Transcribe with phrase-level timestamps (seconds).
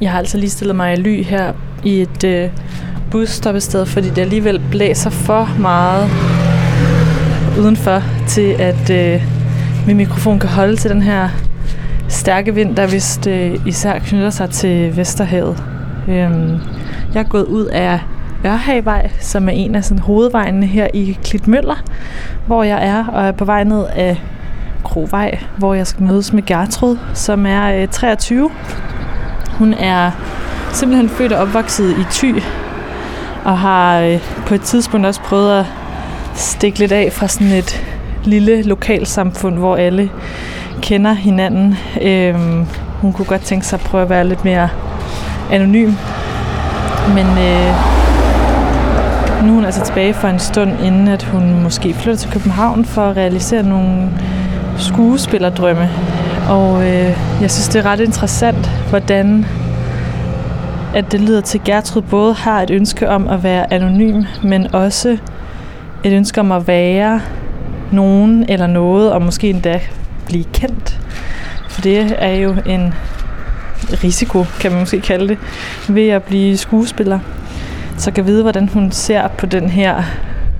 [0.00, 1.52] Jeg har altså lige stillet mig i ly her
[1.84, 2.50] i et øh,
[3.10, 6.10] busstoppested, fordi det alligevel blæser for meget
[7.58, 9.22] udenfor, til at øh,
[9.86, 11.28] min mikrofon kan holde til den her
[12.08, 15.62] stærke vind, der vist øh, især knytter sig til Vesterhavet.
[16.08, 16.58] Øhm,
[17.14, 18.00] jeg er gået ud af
[18.46, 21.82] Ørhavevej, som er en af sådan, hovedvejene her i Klitmøller,
[22.46, 24.22] hvor jeg er, og er på vej ned af
[24.84, 28.50] Krovej, hvor jeg skal mødes med Gertrud, som er øh, 23.
[29.58, 30.10] Hun er
[30.72, 32.42] simpelthen født og opvokset i Thy,
[33.44, 35.64] og har øh, på et tidspunkt også prøvet at
[36.34, 37.84] stikke lidt af fra sådan et
[38.24, 40.10] lille lokalsamfund, hvor alle
[40.82, 41.78] kender hinanden.
[42.02, 42.66] Øhm,
[43.00, 44.68] hun kunne godt tænke sig at prøve at være lidt mere
[45.52, 45.92] anonym.
[47.14, 47.74] Men øh,
[49.42, 52.84] nu er hun altså tilbage for en stund, inden at hun måske flytter til København
[52.84, 54.10] for at realisere nogle
[54.78, 55.90] skuespillerdrømme.
[56.48, 59.46] Og øh, jeg synes, det er ret interessant, hvordan
[60.94, 64.74] at det lyder til, at Gertrud både har et ønske om at være anonym, men
[64.74, 65.18] også
[66.04, 67.20] et ønske om at være
[67.92, 69.80] nogen eller noget, og måske endda
[70.26, 71.00] blive kendt.
[71.68, 72.94] For det er jo en
[74.04, 75.38] risiko, kan man måske kalde det,
[75.88, 77.18] ved at blive skuespiller.
[77.96, 80.02] Så kan vide, hvordan hun ser på den her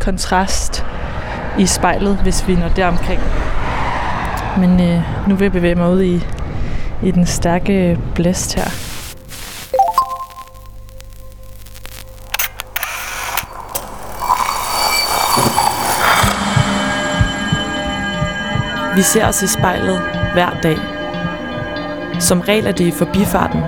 [0.00, 0.84] kontrast
[1.58, 3.20] i spejlet, hvis vi når deromkring.
[4.56, 6.24] Men øh, nu vil jeg bevæge mig ud i,
[7.02, 8.88] i den stærke blæst her.
[18.96, 20.00] Vi ser os i spejlet
[20.32, 20.76] hver dag.
[22.20, 23.60] Som regel er det i forbifarten.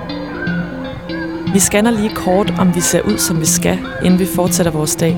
[1.53, 4.95] Vi scanner lige kort, om vi ser ud, som vi skal, inden vi fortsætter vores
[4.95, 5.17] dag.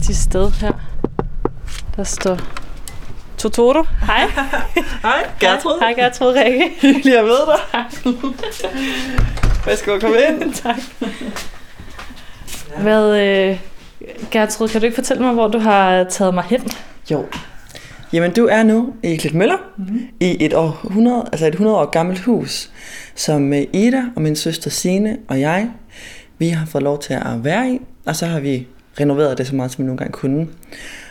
[0.00, 0.72] Rigtige sted her.
[1.96, 2.38] Der står
[3.38, 3.84] Totoro.
[4.06, 4.20] Hej.
[5.02, 5.78] Hej, Gertrud.
[5.80, 6.70] Hej Gertrud Rikke.
[6.82, 7.84] Hyggelig at møde dig.
[9.66, 10.54] Værsgo, kom ind.
[10.54, 10.76] tak.
[12.82, 13.58] Hvad, øh,
[14.30, 16.68] Gertrud, kan du ikke fortælle mig, hvor du har taget mig hen?
[17.10, 17.26] Jo.
[18.12, 20.08] Jamen, du er nu i Klitmøller, mm-hmm.
[20.20, 22.70] i et, år 100, altså et 100 år gammelt hus,
[23.14, 25.70] som øh, Ida og min søster Sine og jeg,
[26.38, 28.66] vi har fået lov til at være i, og så har vi
[29.00, 30.48] renoveret det så meget, som vi nogle gange kunne.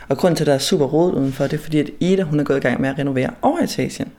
[0.09, 2.39] Og grunden til, at der er super rodet udenfor, det er fordi, at Ida hun
[2.39, 4.11] er gået i gang med at renovere overetagen.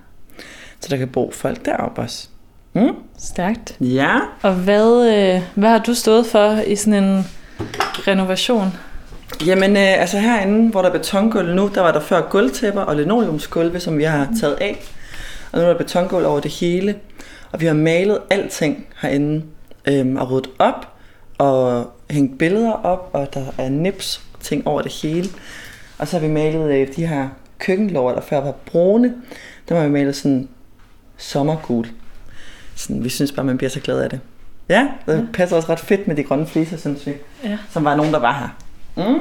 [0.81, 2.29] Så der kan bo folk deroppe også.
[2.73, 2.95] Mm?
[3.19, 3.77] Stærkt.
[3.81, 4.19] Ja.
[4.43, 7.25] Og hvad, øh, hvad har du stået for i sådan en
[8.07, 8.73] renovation?
[9.47, 12.97] Jamen, øh, altså herinde, hvor der er betongulv nu, der var der før gulvtæpper og
[12.97, 14.83] linoleumsgulve, som vi har taget af.
[15.53, 16.95] Og nu er der betongulv over det hele.
[17.53, 19.43] Og vi har malet alting herinde
[19.87, 20.90] øhm, og ryddet op
[21.41, 25.29] og hængt billeder op, og der er nips ting over det hele.
[25.99, 27.29] Og så har vi malet øh, de her
[27.59, 29.15] køkkenlover, der før var brune.
[29.69, 30.49] Dem har vi malet sådan
[31.17, 31.87] sommergul.
[32.75, 34.21] Sådan, vi synes bare, man bliver så glad af det.
[34.69, 35.23] Ja, det ja.
[35.33, 37.13] passer også ret fedt med de grønne fliser, synes vi.
[37.45, 37.59] Ja.
[37.71, 38.49] Som var nogen, der var her.
[39.09, 39.21] Mm.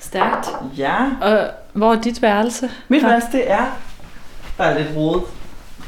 [0.00, 0.48] Stærkt.
[0.76, 0.96] Ja.
[1.20, 2.70] Og hvor er dit værelse?
[2.88, 3.78] Mit værelse, det er...
[4.58, 5.22] Der er lidt rodet.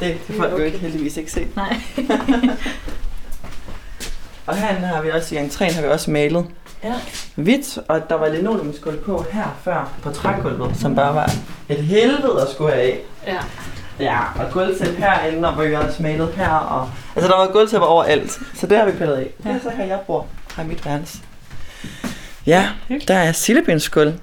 [0.01, 0.61] Det kan folk Okay.
[0.61, 1.47] jo ikke heldigvis ikke se.
[1.57, 1.77] Nej.
[4.47, 6.47] Og herinde har vi også, i entréen har vi også malet
[6.85, 6.95] ja.
[7.35, 11.33] hvidt, og der var linoleumsgulv på her før på trægulvet, som bare var
[11.69, 12.99] et helvede at skulle af.
[13.27, 13.39] Ja.
[14.01, 16.91] Ja, og gulvtæp herinde, og vi har også malet her, og...
[17.17, 19.31] Altså, der var gulvtæpper overalt, så det har vi pillet af.
[19.43, 20.27] Det er så her, jeg bor.
[20.57, 21.19] Her er mit værelse.
[22.47, 22.69] Ja,
[23.09, 24.15] der er sillebensgulv,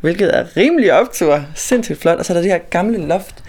[0.00, 1.44] hvilket er rimelig optur.
[1.54, 2.18] Sindssygt flot.
[2.18, 3.44] Og så er der det her gamle loft.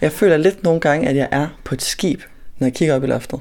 [0.00, 2.20] Jeg føler lidt nogle gange, at jeg er på et skib,
[2.58, 3.40] når jeg kigger op i loftet.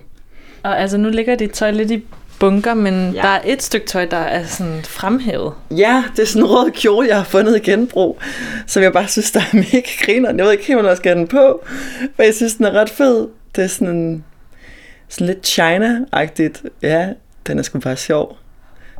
[0.67, 2.03] Og altså, nu ligger dit tøj lidt i
[2.39, 3.21] bunker, men Ja.
[3.21, 5.53] der er et stykke tøj, der er sådan fremhævet.
[5.71, 8.19] Ja, det er sådan en rød kjole, jeg har fundet i genbrug,
[8.67, 10.33] som jeg bare synes, der er mega griner.
[10.35, 11.63] Jeg ved ikke helt, hvordan jeg skal have den på,
[12.17, 13.27] men jeg synes, den er ret fed.
[13.55, 14.23] Det er sådan, en,
[15.09, 16.63] sådan lidt China-agtigt.
[16.81, 17.09] Ja,
[17.47, 18.37] den er sgu bare sjov.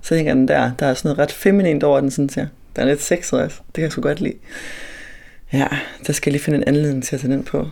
[0.02, 0.72] Så hænger den der.
[0.80, 2.48] Der er sådan noget ret feminint over den, sådan jeg.
[2.76, 3.58] Den er lidt sexet også.
[3.66, 4.34] Det kan jeg sgu godt lide.
[5.54, 5.68] Ja,
[6.08, 7.68] der skal jeg lige finde en anledning til at tage den på.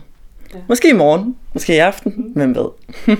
[0.54, 0.58] Ja.
[0.68, 1.36] Måske i morgen.
[1.54, 2.32] Måske i aften.
[2.34, 2.68] Hvem ved.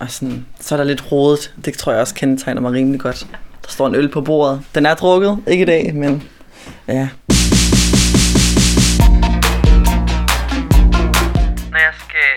[0.00, 1.54] og sådan, så er der lidt rodet.
[1.64, 3.26] Det tror jeg også kendetegner mig rimelig godt.
[3.62, 4.62] Der står en øl på bordet.
[4.74, 6.28] Den er drukket, ikke i dag, men
[6.88, 7.08] ja.
[11.72, 12.30] Når jeg skal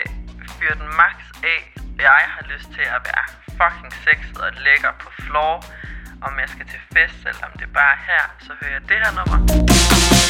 [0.60, 1.60] fyre den max af,
[2.00, 3.25] jeg har lyst til at være
[3.60, 5.66] fucking sexet og lækker på floor,
[6.21, 8.98] om jeg skal til fest, eller om det er bare her, så hører jeg det
[9.04, 10.22] her nummer.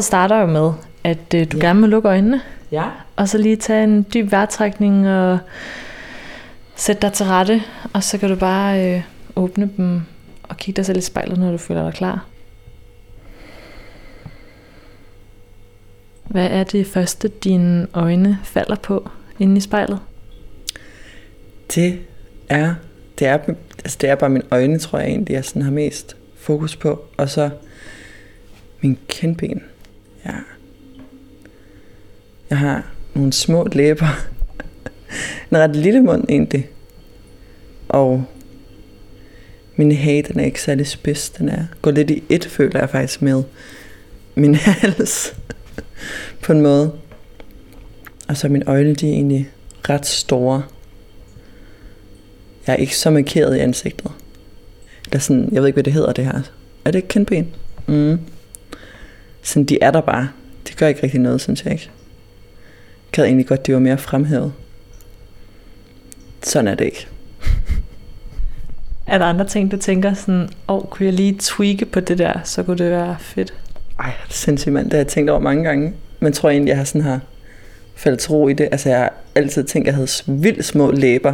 [0.00, 0.72] Spejlet starter jo med,
[1.04, 1.66] at øh, du ja.
[1.66, 2.40] gerne må lukke øjnene,
[2.72, 2.84] Ja.
[3.16, 5.38] og så lige tage en dyb vejrtrækning og
[6.76, 9.02] sætte dig til rette, og så kan du bare øh,
[9.36, 10.02] åbne dem
[10.42, 12.26] og kigge dig selv i spejlet, når du føler dig klar.
[16.24, 19.08] Hvad er det første, dine øjne falder på
[19.38, 19.98] inde i spejlet?
[21.74, 22.00] Det
[22.48, 22.74] er,
[23.18, 23.38] det er,
[23.84, 27.04] altså det er bare mine øjne, tror jeg egentlig, jeg sådan har mest fokus på.
[27.16, 27.50] Og så
[28.80, 29.62] min kindben.
[30.26, 30.34] Ja.
[32.50, 34.26] Jeg har nogle små læber.
[35.50, 36.68] en ret lille mund egentlig.
[37.88, 38.24] Og
[39.76, 41.30] min hage, den er ikke særlig spids.
[41.30, 43.42] Den er går lidt i et, føler jeg faktisk med
[44.34, 45.34] min hals.
[46.42, 46.92] på en måde.
[48.28, 49.50] Og så mine øjne, de er egentlig
[49.88, 50.62] ret store.
[52.66, 54.10] Jeg er ikke så markeret i ansigtet.
[55.06, 56.40] Eller sådan, jeg ved ikke, hvad det hedder det her.
[56.84, 57.54] Er det ikke kindben?
[57.86, 58.18] Mm.
[59.42, 60.28] Sådan, de er der bare.
[60.68, 61.90] De gør ikke rigtig noget, synes jeg ikke.
[61.92, 64.52] Jeg gad egentlig godt, de var mere fremhævet.
[66.42, 67.06] Sådan er det ikke.
[69.06, 72.18] Er der andre ting, du tænker sådan, åh, oh, kunne jeg lige tweake på det
[72.18, 73.54] der, så kunne det være fedt?
[74.00, 74.84] Ej, det sindssygt mand.
[74.84, 75.92] Det har jeg tænkt over mange gange.
[76.20, 77.20] Men tror jeg egentlig, jeg har sådan har
[77.94, 78.68] faldet til ro i det.
[78.72, 81.32] Altså, jeg har altid tænkt, at jeg havde vildt små læber.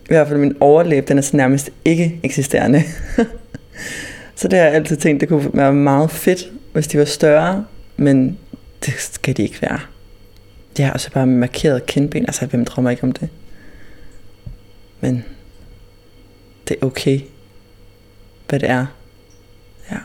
[0.00, 2.82] I hvert fald min overlæb, den er så nærmest ikke eksisterende.
[4.36, 7.64] så det har jeg altid tænkt, det kunne være meget fedt, hvis de var større.
[7.96, 8.38] Men
[8.86, 9.80] det skal de ikke være.
[10.76, 12.26] Det er også bare markeret kindben.
[12.26, 13.28] Altså, hvem drømmer ikke om det?
[15.00, 15.24] Men
[16.68, 17.20] det er okay,
[18.48, 18.86] hvad det er.
[19.90, 19.96] Ja.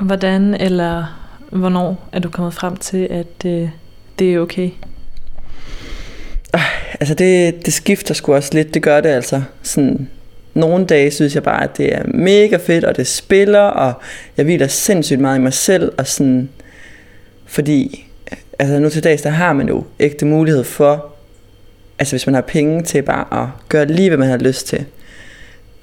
[0.00, 1.18] Hvordan eller
[1.50, 3.68] hvornår er du kommet frem til, at øh,
[4.18, 4.70] det er okay?
[7.00, 9.42] Altså det, det skifter sgu også lidt, det gør det altså.
[9.62, 10.08] Sådan,
[10.54, 13.92] nogle dage synes jeg bare, at det er mega fedt, og det spiller, og
[14.36, 16.48] jeg hviler sindssygt meget i mig selv, og sådan,
[17.46, 18.06] fordi
[18.58, 21.14] altså nu til dags, der har man jo ægte mulighed for,
[21.98, 24.84] altså hvis man har penge til bare at gøre lige, hvad man har lyst til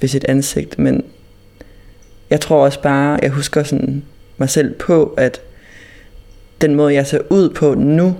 [0.01, 1.03] ved sit ansigt, men
[2.29, 4.03] jeg tror også bare, jeg husker sådan
[4.37, 5.41] mig selv på, at
[6.61, 8.15] den måde, jeg ser ud på nu,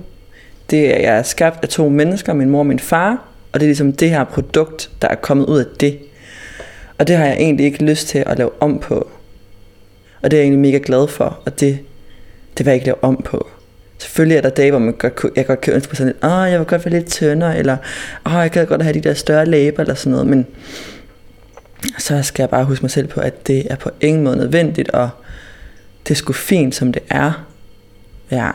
[0.70, 3.66] det er, jeg er skabt af to mennesker, min mor og min far, og det
[3.66, 5.98] er ligesom det her produkt, der er kommet ud af det.
[7.00, 9.08] Og det har jeg egentlig ikke lyst til at lave om på.
[10.22, 11.78] Og det er jeg egentlig mega glad for, og det,
[12.58, 13.48] det vil jeg ikke lave om på.
[13.98, 16.24] Selvfølgelig er der dage, hvor man godt, kunne- jeg godt kan ønske mig sådan lidt,
[16.24, 17.76] åh, jeg vil godt være lidt tyndere, eller
[18.26, 20.46] åh, jeg kan godt have de der større læber, eller sådan noget, men
[21.98, 24.90] så skal jeg bare huske mig selv på, at det er på ingen måde nødvendigt,
[24.90, 25.10] og
[26.04, 27.46] det er sgu fint, som det er.
[28.30, 28.50] Ja.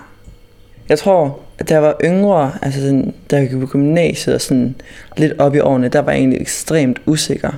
[0.90, 4.42] Jeg tror, at da jeg var yngre, altså sådan, da jeg gik på gymnasiet og
[4.42, 4.76] sådan
[5.18, 7.52] lidt op i årene, der var jeg egentlig ekstremt usikker.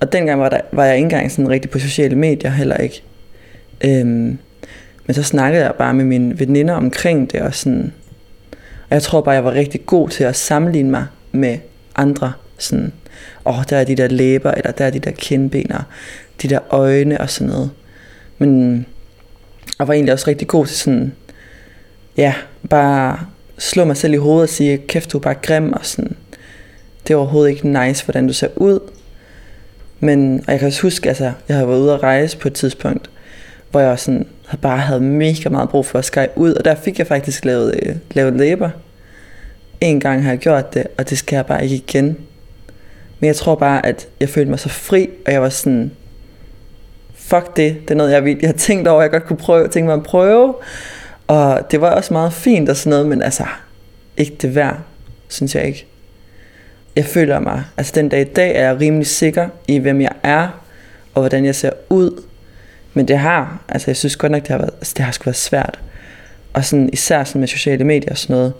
[0.00, 3.02] Og dengang var, der, var jeg ikke engang sådan rigtig på sociale medier heller ikke.
[3.84, 4.38] Øhm,
[5.06, 7.92] men så snakkede jeg bare med mine veninder omkring det, og sådan,
[8.88, 11.58] og jeg tror bare, jeg var rigtig god til at sammenligne mig med
[11.96, 12.32] andre.
[12.58, 12.92] Sådan,
[13.46, 15.82] åh, der er de der læber, eller der er de der kindben, og
[16.42, 17.70] de der øjne og sådan noget.
[18.38, 18.86] Men
[19.78, 21.12] jeg var egentlig også rigtig god til sådan,
[22.16, 22.34] ja,
[22.70, 23.18] bare
[23.58, 26.16] slå mig selv i hovedet og sige, kæft, du er bare grim, og sådan,
[27.06, 28.80] det er overhovedet ikke nice, hvordan du ser ud.
[30.00, 32.54] Men, og jeg kan også huske, altså, jeg har været ude at rejse på et
[32.54, 33.10] tidspunkt,
[33.70, 36.74] hvor jeg sådan, havde bare havde mega meget brug for at skære ud, og der
[36.74, 38.70] fik jeg faktisk lavet, øh, lavet læber.
[39.80, 42.06] En gang har jeg gjort det, og det skal jeg bare ikke igen.
[43.20, 45.90] Men jeg tror bare, at jeg følte mig så fri, og jeg var sådan,
[47.14, 49.68] fuck det, det er noget, jeg, vil, jeg har tænkt over, jeg godt kunne prøve,
[49.68, 50.54] tænke mig at prøve.
[51.26, 53.44] Og det var også meget fint og sådan noget, men altså,
[54.16, 54.78] ikke det værd,
[55.28, 55.86] synes jeg ikke.
[56.96, 60.12] Jeg føler mig, altså den dag i dag er jeg rimelig sikker i, hvem jeg
[60.22, 60.62] er,
[61.14, 62.22] og hvordan jeg ser ud.
[62.94, 65.24] Men det har, altså jeg synes godt nok, det har, været, altså det har sgu
[65.24, 65.80] været svært.
[66.52, 68.52] Og sådan, især sådan med sociale medier og sådan noget.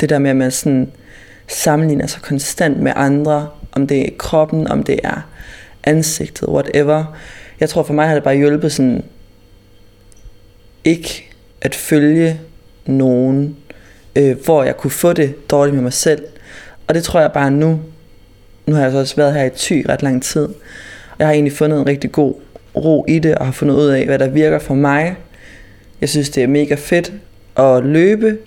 [0.00, 0.92] Det der med, at man sådan
[1.48, 5.28] sammenligner sig konstant med andre, om det er kroppen, om det er
[5.84, 7.18] ansigtet, whatever.
[7.60, 9.04] Jeg tror for mig har det bare hjulpet sådan,
[10.84, 12.40] ikke at følge
[12.86, 13.56] nogen,
[14.16, 16.22] øh, hvor jeg kunne få det dårligt med mig selv.
[16.90, 17.80] Og det tror jeg bare nu,
[18.66, 21.34] nu har jeg så også været her i ty ret lang tid, og jeg har
[21.34, 22.34] egentlig fundet en rigtig god
[22.76, 25.16] ro i det, og har fundet ud af, hvad der virker for mig.
[26.00, 27.12] Jeg synes, det er mega fedt
[27.56, 28.38] at løbe,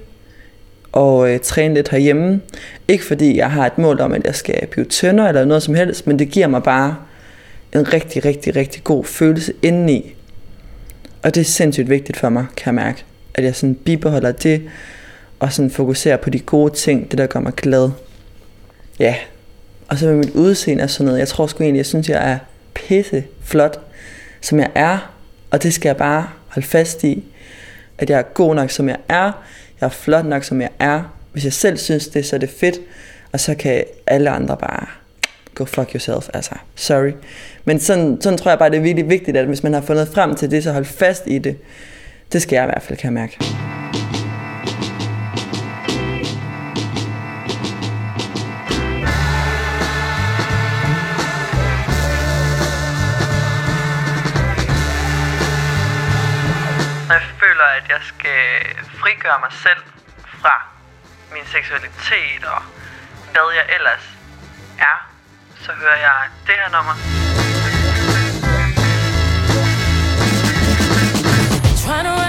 [0.91, 2.41] og øh, træne lidt herhjemme.
[2.87, 5.75] Ikke fordi jeg har et mål om, at jeg skal blive tyndere eller noget som
[5.75, 6.95] helst, men det giver mig bare
[7.73, 10.15] en rigtig, rigtig, rigtig god følelse indeni.
[11.21, 13.03] Og det er sindssygt vigtigt for mig, kan jeg mærke.
[13.33, 14.61] At jeg sådan bibeholder det,
[15.39, 17.89] og sådan fokuserer på de gode ting, det der gør mig glad.
[18.99, 19.15] Ja,
[19.87, 22.31] og så med mit udseende og sådan noget, jeg tror sgu egentlig, jeg synes, jeg
[22.31, 22.37] er
[22.73, 23.79] pisse flot,
[24.41, 25.13] som jeg er.
[25.51, 27.23] Og det skal jeg bare holde fast i,
[27.97, 29.43] at jeg er god nok, som jeg er.
[29.81, 31.13] Jeg er flot nok, som jeg er.
[31.31, 32.79] Hvis jeg selv synes det, så er det fedt.
[33.31, 34.87] Og så kan alle andre bare
[35.55, 37.11] go fuck yourself, altså, sorry.
[37.65, 40.07] Men sådan, sådan tror jeg bare, det er virkelig vigtigt, at hvis man har fundet
[40.07, 41.57] frem til det, så hold fast i det.
[42.33, 43.37] Det skal jeg i hvert fald, kan jeg mærke.
[57.93, 58.41] Jeg skal
[59.01, 59.83] frigøre mig selv
[60.41, 60.55] fra
[61.33, 62.61] min seksualitet og
[63.31, 64.05] hvad jeg ellers
[64.79, 64.97] er,
[65.65, 66.95] så hører jeg det her nummer.
[71.85, 72.22] Trying to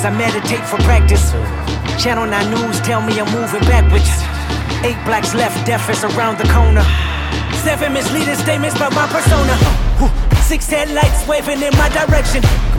[0.00, 1.32] Marys, I meditate for practice.
[2.02, 4.08] Channel 9 News tell me I'm moving backwards.
[4.84, 6.84] Eight blacks left, death is around the corner.
[7.62, 9.56] Seven misleading statements about my persona.
[10.42, 12.69] Six headlights waving in my direction.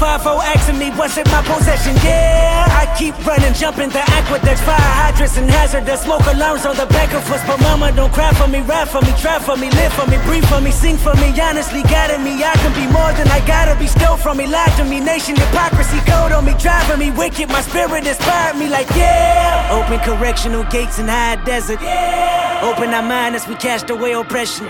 [0.00, 0.20] Come on.
[0.20, 1.94] Five O asking me what's in my possession.
[2.02, 6.86] Yeah, I keep running, jumping the aqueducts, fire hydrants and hazardous smoke alarms on the
[6.86, 7.42] back of us.
[7.46, 10.16] But mama, don't cry for me, rap for me, try for me, live for me,
[10.24, 11.28] breathe for me, sing for me.
[11.40, 13.86] Honestly, guiding me, I can be more than I gotta be.
[13.86, 17.48] Stole from me, lied to me, nation hypocrisy, code on me, driving me wicked.
[17.48, 19.68] My spirit inspired me, like yeah.
[19.70, 21.80] Open correctional gates in high desert.
[21.82, 22.60] yeah.
[22.62, 24.66] Open our mind as we cast away oppression.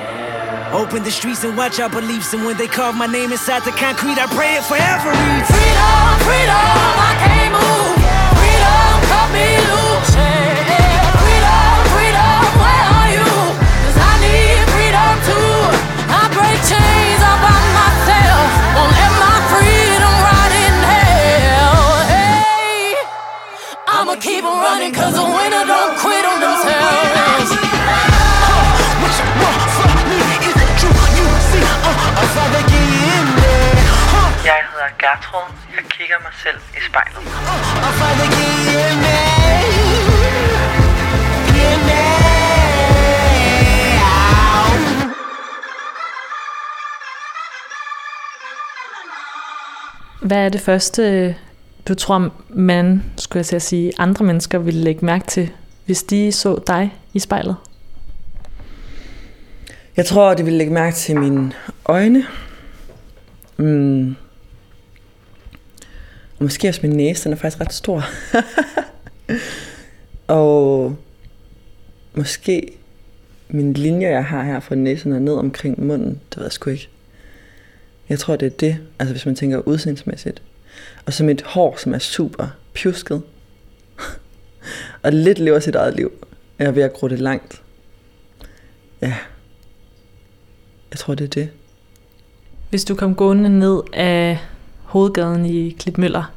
[0.73, 2.33] Open the streets and watch our beliefs.
[2.33, 5.11] And when they carve my name inside the concrete, I pray it forever.
[5.11, 7.99] Freedom, freedom, I can't move.
[8.39, 10.15] Freedom, cut me loose.
[11.21, 13.31] Freedom, freedom, where are you?
[13.83, 15.59] 'Cause I need freedom too.
[16.07, 18.49] I break chains all by myself.
[18.79, 21.83] Won't let my freedom rot in hell.
[22.15, 22.95] Hey,
[23.91, 25.19] I'ma keep on running 'cause
[34.81, 35.49] hedder Gertrud.
[35.77, 37.23] Jeg kigger mig selv i spejlet.
[50.23, 51.37] Hvad er det første,
[51.89, 55.51] du tror, man, skulle jeg til at sige, andre mennesker ville lægge mærke til,
[55.87, 57.57] hvis de så dig i spejlet?
[59.97, 61.53] Jeg tror, de vil lægge mærke til mine
[61.87, 62.27] øjne.
[63.57, 64.17] Mm.
[66.41, 68.05] Og måske også min næse, den er faktisk ret stor.
[70.41, 70.97] og
[72.15, 72.73] måske
[73.49, 76.71] mine linjer, jeg har her fra næsen og ned omkring munden, det ved jeg sgu
[76.71, 76.89] ikke.
[78.09, 80.43] Jeg tror, det er det, altså hvis man tænker udseendsmæssigt.
[81.07, 83.23] Og så mit hår, som er super pjusket.
[85.03, 86.13] og lidt lever sit eget liv.
[86.59, 87.63] Jeg er ved at gro det langt.
[89.01, 89.17] Ja.
[90.91, 91.51] Jeg tror, det er det.
[92.71, 94.39] Hvis du kom gående ned af
[94.91, 96.33] hovedgaden i Klitmøller,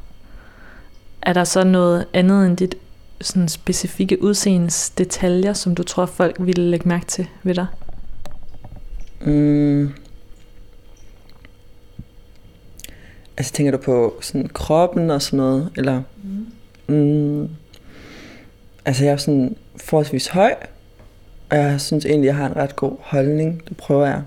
[1.22, 2.74] er der så noget andet end dit
[3.20, 7.66] sådan specifikke udseendes detaljer, som du tror, folk ville lægge mærke til ved dig?
[9.20, 9.92] Mm.
[13.36, 15.70] Altså tænker du på sådan kroppen og sådan noget?
[15.76, 16.02] Eller?
[16.88, 16.94] Mm.
[16.94, 17.48] Mm.
[18.84, 20.54] Altså jeg er sådan forholdsvis høj,
[21.50, 23.62] og jeg synes egentlig, jeg har en ret god holdning.
[23.68, 24.22] Det prøver jeg.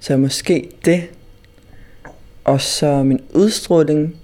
[0.00, 1.08] Så måske det.
[2.48, 4.16] Og så min udstråling.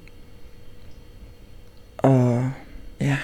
[1.98, 2.50] Og
[3.00, 3.18] ja.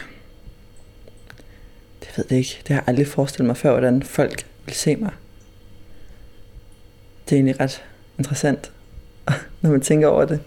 [2.01, 2.59] Det ved jeg ikke.
[2.63, 5.11] Det har jeg aldrig forestillet mig før, hvordan folk vil se mig.
[7.25, 7.85] Det er egentlig ret
[8.19, 8.73] interessant,
[9.63, 10.41] når man tænker over det.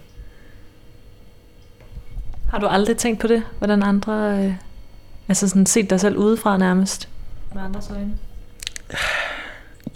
[2.49, 3.43] Har du aldrig tænkt på det?
[3.57, 4.43] Hvordan andre...
[4.45, 4.53] Øh,
[5.27, 7.09] altså sådan set dig selv udefra nærmest?
[7.53, 8.17] Med andres øjne?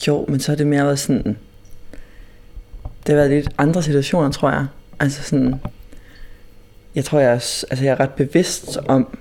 [0.07, 1.37] Jo, men så er det mere været sådan...
[3.07, 4.65] Det har været lidt andre situationer, tror jeg.
[4.99, 5.55] Altså sådan...
[6.95, 9.17] Jeg tror, jeg er, altså jeg er ret bevidst om...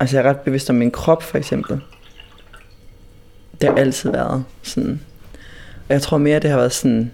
[0.00, 1.80] Altså jeg er ret bevidst om min krop, for eksempel.
[3.60, 5.00] Det har altid været sådan...
[5.88, 7.12] Og jeg tror mere, det har været sådan...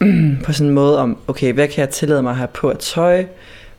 [0.44, 2.78] på sådan en måde om, okay, hvad kan jeg tillade mig at have på at
[2.78, 3.26] tøj?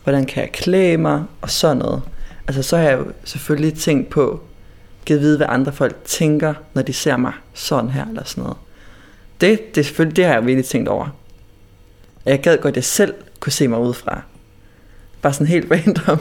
[0.03, 1.23] Hvordan kan jeg klæde mig?
[1.41, 2.01] Og sådan noget.
[2.47, 4.41] Altså så har jeg jo selvfølgelig tænkt på,
[5.05, 8.57] givet vide, hvad andre folk tænker, når de ser mig sådan her eller sådan noget.
[9.41, 11.05] Det, det, selvfølgelig, det har jeg virkelig tænkt over.
[12.25, 14.21] Og jeg gad godt, at jeg selv kunne se mig udefra.
[15.21, 16.19] Bare sådan helt random.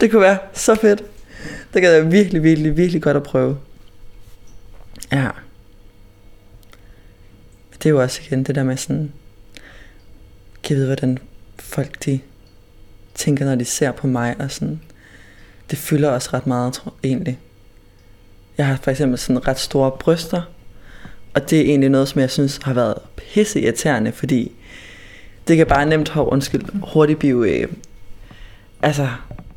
[0.00, 1.02] Det kunne være så fedt.
[1.74, 3.58] Det gad jeg virkelig, virkelig, virkelig godt at prøve.
[5.12, 5.28] Ja.
[7.72, 9.12] Det er jo også igen det der med sådan,
[10.62, 11.18] kan vide, hvordan
[11.58, 12.20] folk de
[13.14, 14.80] tænker, når de ser på mig, og sådan,
[15.70, 17.38] det fylder også ret meget, tror jeg, egentlig.
[18.58, 20.42] Jeg har for eksempel sådan ret store bryster,
[21.34, 24.52] og det er egentlig noget, som jeg synes har været pisse irriterende, fordi
[25.48, 27.68] det kan bare nemt, hov, undskyld, hurtigt blive, øh,
[28.82, 29.08] altså,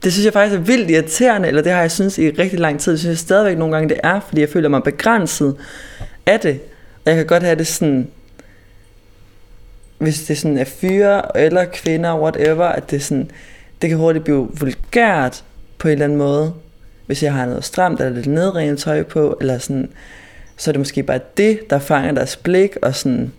[0.04, 2.80] det synes jeg faktisk er vildt irriterende, eller det har jeg synes i rigtig lang
[2.80, 5.56] tid, det synes jeg stadigvæk nogle gange det er, fordi jeg føler mig begrænset
[6.26, 6.60] af det,
[7.06, 8.08] og jeg kan godt have det sådan,
[9.98, 13.32] hvis det sådan er fyre eller kvinder, whatever, at det sådan,
[13.82, 15.44] det kan hurtigt blive vulgært
[15.78, 16.54] på en eller anden måde,
[17.06, 19.90] hvis jeg har noget stramt eller lidt nedrenet tøj på, eller sådan,
[20.58, 23.34] så er det måske bare det, der fanger deres blik, og sådan,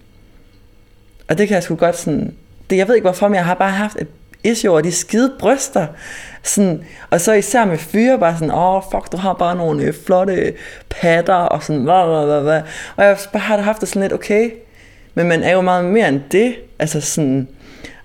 [1.29, 2.35] og det kan jeg sgu godt sådan,
[2.70, 4.09] det, jeg ved ikke hvorfor, men jeg har bare haft et
[4.44, 5.87] issue over de skide bryster,
[6.42, 9.85] sådan, og så især med fyre, bare sådan, åh, oh, fuck, du har bare nogle
[9.85, 10.55] øh, flotte
[10.88, 12.62] patter, og sådan, bla, bla, bla, bla.
[12.96, 14.50] og jeg bare har haft det sådan lidt, okay,
[15.14, 17.48] men man er jo meget mere end det, altså sådan,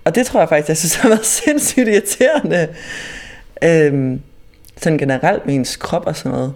[0.04, 2.68] og det tror jeg faktisk, jeg synes har været sindssygt irriterende,
[3.64, 4.20] øhm,
[4.76, 6.54] sådan generelt med ens krop og sådan noget,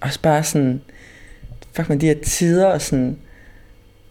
[0.00, 0.80] også bare sådan,
[1.78, 3.18] fuck man, de her tider, og sådan,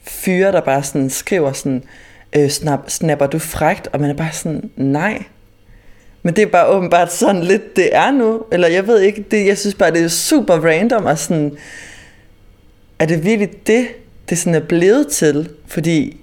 [0.02, 1.84] fyre, der bare sådan skriver sådan,
[2.36, 5.24] øh, snap, snapper du frægt, og man er bare sådan, nej.
[6.24, 9.46] Men det er bare åbenbart sådan lidt, det er nu, eller jeg ved ikke, det,
[9.46, 11.58] jeg synes bare, det er super random, og sådan,
[13.00, 13.88] er det virkelig det,
[14.30, 16.18] det sådan er blevet til, fordi,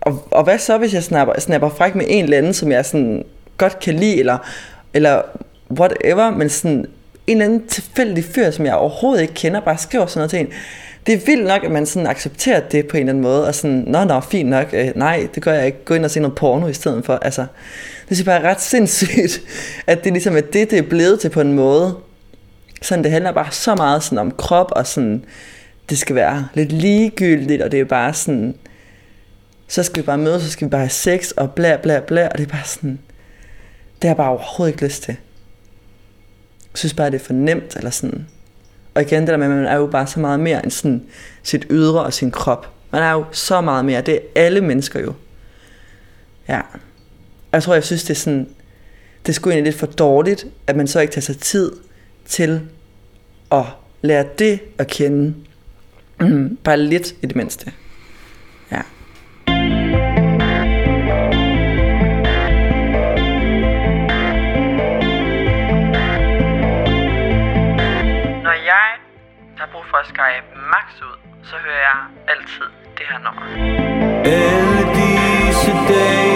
[0.00, 2.86] og, og hvad så, hvis jeg snapper, snapper frækt med en eller anden, som jeg
[2.86, 3.24] sådan
[3.56, 4.38] godt kan lide, eller,
[4.94, 5.22] eller
[5.70, 6.86] whatever, men sådan
[7.26, 10.40] en eller anden tilfældig fyr, som jeg overhovedet ikke kender, bare skriver sådan noget til
[10.40, 10.48] en.
[11.06, 13.54] Det er vildt nok, at man sådan accepterer det på en eller anden måde, og
[13.54, 16.20] sådan, nå, nå, fint nok, øh, nej, det gør jeg ikke, gå ind og se
[16.20, 17.42] noget porno i stedet for, altså,
[18.08, 19.42] det synes jeg bare er ret sindssygt,
[19.86, 21.96] at det ligesom er det, det er blevet til på en måde,
[22.82, 25.24] sådan, det handler bare så meget sådan om krop, og sådan,
[25.90, 28.54] det skal være lidt ligegyldigt, og det er bare sådan,
[29.68, 32.28] så skal vi bare mødes, så skal vi bare have sex, og bla bla bla,
[32.28, 32.98] og det er bare sådan,
[34.02, 35.16] det har jeg bare overhovedet ikke lyst til.
[36.72, 38.26] Jeg synes bare, det er for nemt, eller sådan.
[38.94, 41.02] Og igen, det der med, at man er jo bare så meget mere end sådan
[41.42, 42.72] sit ydre og sin krop.
[42.92, 44.00] Man er jo så meget mere.
[44.00, 45.12] Det er alle mennesker jo.
[46.48, 46.60] Ja.
[46.60, 48.48] Og jeg tror, jeg synes, det er sådan,
[49.26, 51.72] det skulle egentlig lidt for dårligt, at man så ikke tager sig tid
[52.26, 52.60] til
[53.52, 53.64] at
[54.02, 55.34] lære det at kende.
[56.64, 57.72] Bare lidt i det mindste.
[70.08, 70.42] Har
[70.74, 73.42] max ud, så hører jeg altid det her nummer.
[74.24, 76.29] Alle disse dage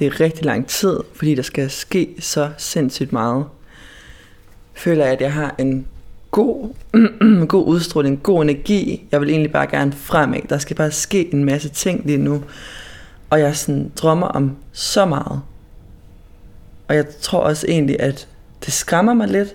[0.00, 3.44] det er rigtig lang tid, fordi der skal ske så sindssygt meget,
[4.74, 5.86] føler jeg, at jeg har en
[6.30, 6.74] god,
[7.48, 9.08] god udstråling, god energi.
[9.12, 10.40] Jeg vil egentlig bare gerne fremad.
[10.48, 12.42] Der skal bare ske en masse ting lige nu.
[13.30, 15.40] Og jeg sådan drømmer om så meget.
[16.88, 18.28] Og jeg tror også egentlig, at
[18.64, 19.54] det skræmmer mig lidt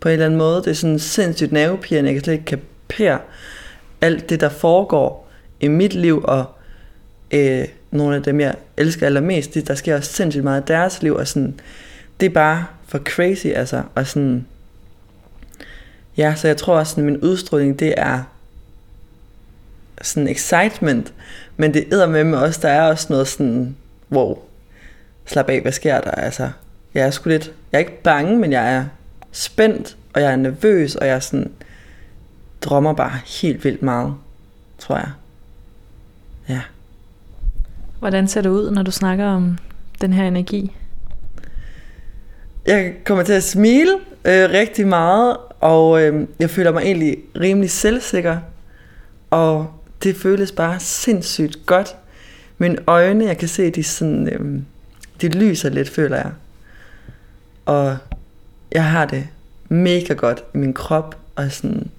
[0.00, 0.56] på en eller anden måde.
[0.56, 2.08] Det er sådan sindssygt nervepirrende.
[2.08, 3.18] Jeg kan slet ikke kapere
[4.00, 6.44] alt det, der foregår i mit liv, og
[7.30, 11.02] øh, nogle af dem, jeg elsker allermest, det, der sker også sindssygt meget i deres
[11.02, 11.60] liv, og sådan,
[12.20, 14.46] det er bare for crazy, altså, og sådan,
[16.16, 18.22] ja, så jeg tror også, sådan, min udstråling, det er
[20.02, 21.12] sådan excitement,
[21.56, 23.76] men det æder med mig også, der er også noget sådan,
[24.12, 24.38] wow,
[25.26, 26.50] slap af, hvad sker der, altså,
[26.94, 28.84] jeg er sgu lidt, jeg er ikke bange, men jeg er
[29.32, 31.52] spændt, og jeg er nervøs, og jeg er sådan,
[32.60, 34.14] drømmer bare helt vildt meget,
[34.78, 35.10] tror jeg.
[38.00, 39.58] Hvordan ser det ud, når du snakker om
[40.00, 40.72] den her energi?
[42.66, 43.92] Jeg kommer til at smile
[44.24, 48.38] øh, rigtig meget, og øh, jeg føler mig egentlig rimelig selvsikker.
[49.30, 49.66] Og
[50.02, 51.96] det føles bare sindssygt godt.
[52.58, 54.62] Mine øjne, jeg kan se, de, sådan, øh,
[55.20, 56.32] de lyser lidt, føler jeg.
[57.66, 57.96] Og
[58.72, 59.28] jeg har det
[59.68, 61.90] mega godt i min krop, og sådan,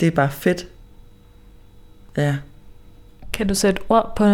[0.00, 0.66] det er bare fedt.
[2.16, 2.36] Ja.
[3.34, 4.24] Kan du sætte ord på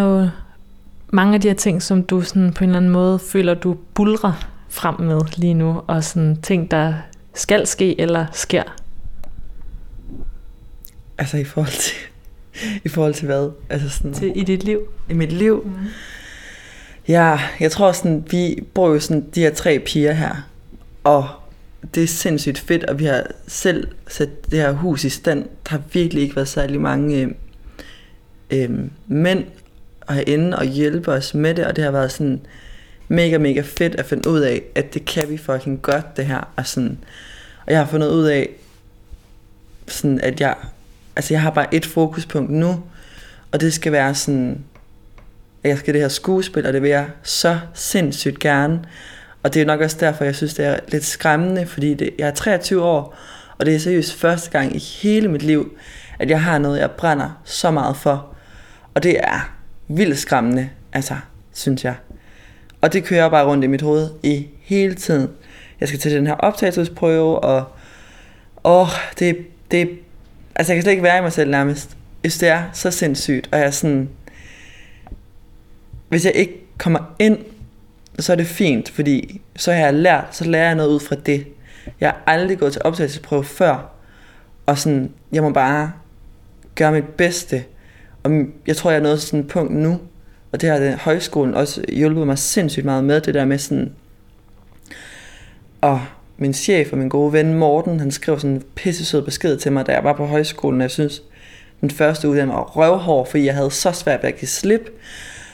[1.09, 3.77] mange af de her ting, som du sådan på en eller anden måde føler, du
[3.95, 6.95] bulrer frem med lige nu, og sådan ting, der
[7.35, 8.63] skal ske eller sker?
[11.19, 11.97] Altså i forhold til,
[12.85, 13.51] i forhold til hvad?
[13.69, 14.81] Altså sådan, Til, I dit liv?
[15.11, 15.63] i mit liv.
[15.65, 15.87] Mm.
[17.09, 20.35] Ja, jeg tror sådan, vi bor jo sådan de her tre piger her,
[21.05, 21.29] og
[21.95, 25.43] det er sindssygt fedt, og vi har selv sat det her hus i stand.
[25.45, 27.35] Der har virkelig ikke været særlig mange
[28.51, 28.71] øh,
[29.07, 29.45] mænd
[30.09, 32.41] herinde og hjælpe os med det, og det har været sådan
[33.09, 36.49] mega, mega fedt at finde ud af, at det kan vi fucking godt, det her.
[36.57, 36.99] Og, sådan,
[37.67, 38.49] og jeg har fundet ud af,
[39.87, 40.55] sådan at jeg,
[41.17, 42.83] altså jeg har bare et fokuspunkt nu,
[43.53, 44.65] og det skal være sådan,
[45.65, 48.85] at jeg skal det her skuespil, og det vil jeg så sindssygt gerne.
[49.43, 52.29] Og det er nok også derfor, jeg synes, det er lidt skræmmende, fordi det, jeg
[52.29, 53.17] er 23 år,
[53.59, 55.79] og det er seriøst første gang i hele mit liv,
[56.19, 58.30] at jeg har noget, jeg brænder så meget for.
[58.95, 59.55] Og det er
[59.89, 61.15] vildt skræmmende, altså,
[61.53, 61.95] synes jeg.
[62.81, 65.29] Og det kører bare rundt i mit hoved i hele tiden.
[65.81, 67.65] Jeg skal til den her optagelsesprøve, og
[68.65, 69.91] åh, det, det,
[70.55, 71.97] altså jeg kan slet ikke være i mig selv nærmest.
[72.21, 74.09] Hvis det er så sindssygt, og jeg er sådan,
[76.09, 77.39] hvis jeg ikke kommer ind,
[78.19, 81.17] så er det fint, fordi så har jeg lært, så lærer jeg noget ud fra
[81.27, 81.47] det.
[82.01, 83.93] Jeg har aldrig gået til optagelsesprøve før,
[84.67, 85.93] og sådan, jeg må bare
[86.75, 87.65] gøre mit bedste.
[88.23, 88.31] Og
[88.67, 90.01] jeg tror, jeg er nået til sådan et punkt nu,
[90.53, 93.93] og det har højskolen også hjulpet mig sindssygt meget med, det der med sådan,
[95.81, 96.01] og
[96.39, 99.87] min chef og min gode ven Morten, han skrev sådan en pissesød besked til mig,
[99.87, 101.23] da jeg var på højskolen, og jeg synes,
[101.81, 104.91] den første uge, den var røvhård, fordi jeg havde så svært ved at give slip,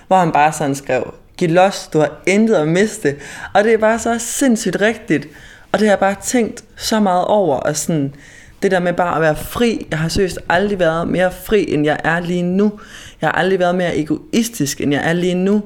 [0.06, 3.16] hvor han bare sådan skrev, giv los, du har intet at miste,
[3.54, 5.28] og det er bare så sindssygt rigtigt,
[5.72, 8.14] og det har jeg bare tænkt så meget over, og sådan,
[8.62, 11.84] det der med bare at være fri, jeg har seriøst aldrig været mere fri, end
[11.84, 12.80] jeg er lige nu,
[13.20, 15.62] jeg har aldrig været mere egoistisk, end jeg er lige nu,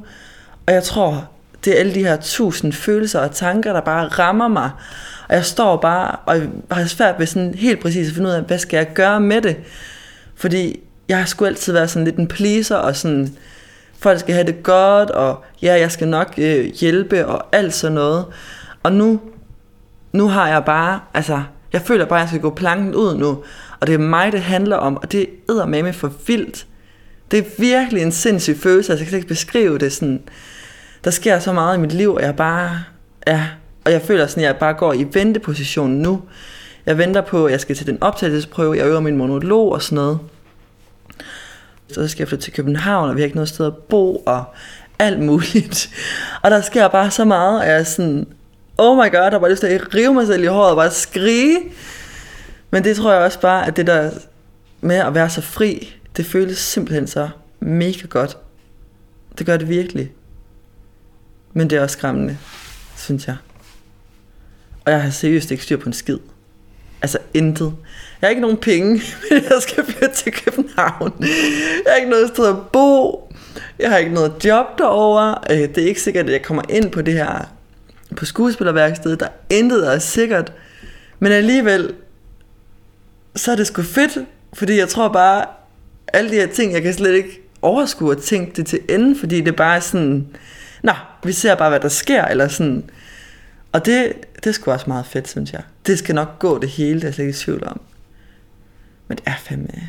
[0.66, 1.28] og jeg tror,
[1.64, 4.70] det er alle de her tusind følelser og tanker, der bare rammer mig,
[5.28, 8.42] og jeg står bare og har svært ved sådan helt præcis at finde ud af,
[8.42, 9.56] hvad skal jeg gøre med det,
[10.34, 13.36] fordi jeg har sgu altid været sådan lidt en pleaser, og sådan,
[13.98, 17.94] folk skal have det godt, og ja, jeg skal nok øh, hjælpe, og alt sådan
[17.94, 18.24] noget.
[18.82, 19.20] Og nu,
[20.12, 23.42] nu har jeg bare, altså, jeg føler bare, at jeg skal gå planken ud nu,
[23.80, 26.66] og det er mig, det handler om, og det æder med mig for vildt.
[27.30, 30.22] Det er virkelig en sindssyg følelse, altså jeg kan ikke beskrive det sådan.
[31.04, 32.70] Der sker så meget i mit liv, og jeg bare,
[33.26, 33.46] ja,
[33.84, 36.22] og jeg føler sådan, at jeg bare går i venteposition nu.
[36.86, 39.96] Jeg venter på, at jeg skal til den optagelsesprøve, jeg øver min monolog og sådan
[39.96, 40.18] noget.
[41.92, 44.44] Så skal jeg flytte til København, og vi har ikke noget sted at bo, og
[44.98, 45.90] alt muligt.
[46.42, 48.26] Og der sker bare så meget, og jeg er sådan,
[48.80, 50.90] oh my god, der var lyst til at rive mig selv i håret og bare
[50.90, 51.58] skrige.
[52.70, 54.10] Men det tror jeg også bare, at det der
[54.80, 57.28] med at være så fri, det føles simpelthen så
[57.60, 58.38] mega godt.
[59.38, 60.12] Det gør det virkelig.
[61.52, 62.38] Men det er også skræmmende,
[62.96, 63.36] synes jeg.
[64.84, 66.18] Og jeg har seriøst ikke styr på en skid.
[67.02, 67.74] Altså intet.
[68.20, 68.88] Jeg har ikke nogen penge,
[69.30, 71.14] men jeg skal flytte til København.
[71.20, 73.32] Jeg har ikke noget sted at bo.
[73.78, 75.38] Jeg har ikke noget job derovre.
[75.50, 77.59] Øh, det er ikke sikkert, at jeg kommer ind på det her
[78.16, 79.20] på skuespillerværkstedet.
[79.20, 80.52] Der intet, er sikkert.
[81.18, 81.94] Men alligevel,
[83.36, 84.18] så er det sgu fedt.
[84.52, 85.44] Fordi jeg tror bare,
[86.12, 89.40] alle de her ting, jeg kan slet ikke overskue at tænke det til ende, fordi
[89.40, 90.26] det bare er sådan,
[90.82, 90.92] nå,
[91.24, 92.90] vi ser bare, hvad der sker, eller sådan.
[93.72, 95.62] Og det, det er sgu også meget fedt, synes jeg.
[95.86, 97.80] Det skal nok gå det hele, det er jeg slet ikke i tvivl om.
[99.08, 99.88] Men det er fandme...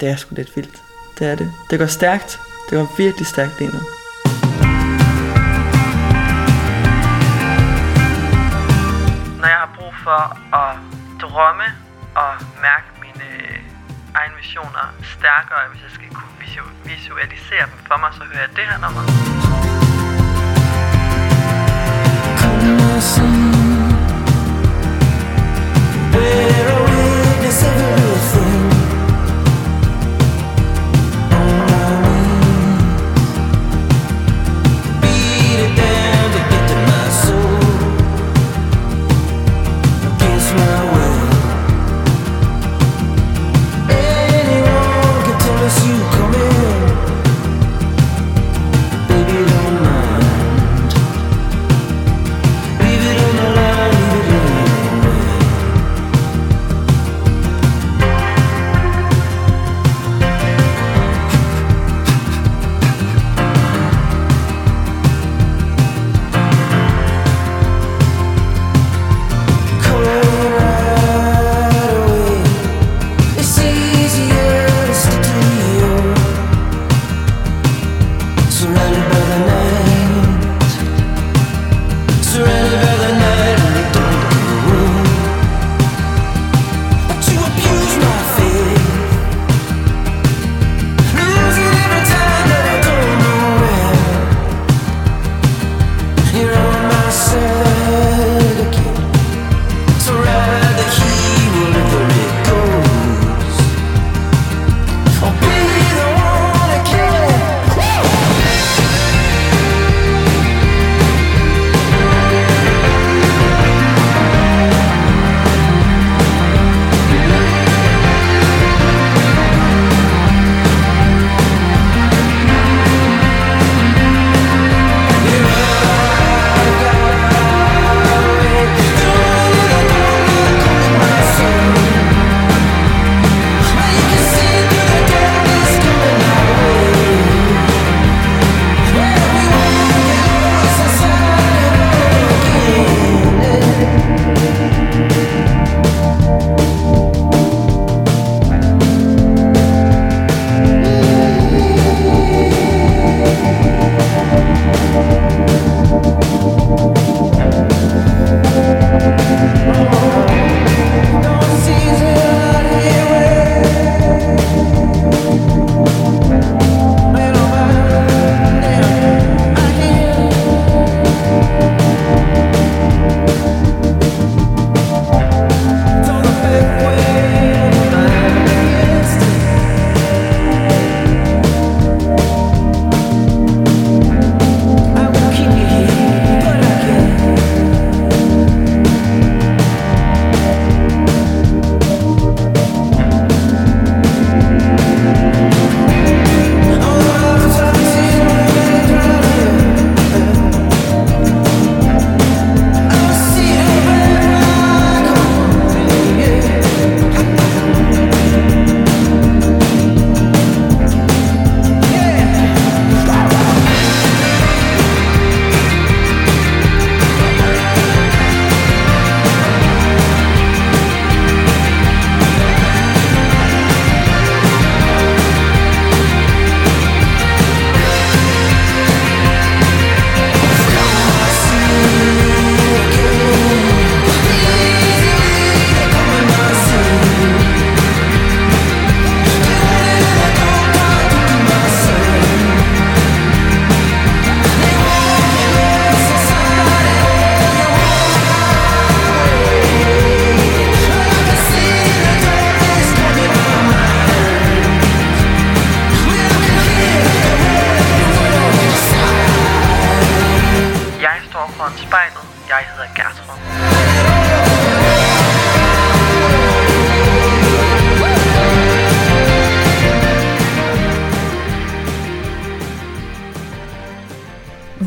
[0.00, 0.82] Det er sgu lidt vildt.
[1.18, 1.52] Det er det.
[1.70, 2.38] Det går stærkt.
[2.70, 3.97] Det går virkelig stærkt lige nu.
[10.08, 10.24] For
[10.62, 10.76] at
[11.22, 11.68] drømme
[12.14, 12.32] og
[12.66, 13.58] mærke mine øh,
[14.14, 16.34] egne visioner stærkere, hvis jeg skal kunne
[16.84, 19.02] visualisere dem for mig, så hører jeg det her nummer.
[23.16, 23.67] Come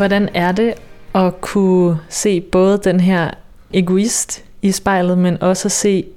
[0.01, 0.73] Hvordan er det
[1.15, 3.31] at kunne se både den her
[3.73, 6.07] egoist i spejlet, men også se